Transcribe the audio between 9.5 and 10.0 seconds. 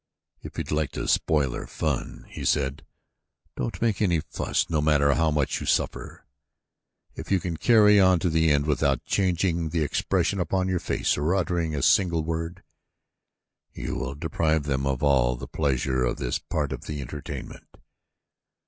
the